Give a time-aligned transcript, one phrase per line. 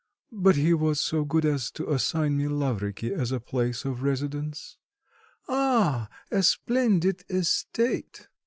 [0.31, 4.77] But he was so good as to assign me Lavriky as a place of residence."
[5.47, 6.09] "Ah!
[6.31, 8.27] a splendid estate!"